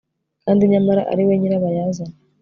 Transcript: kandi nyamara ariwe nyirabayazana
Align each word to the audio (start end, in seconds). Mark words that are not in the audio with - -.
kandi 0.43 0.69
nyamara 0.71 1.01
ariwe 1.11 1.33
nyirabayazana 1.37 2.15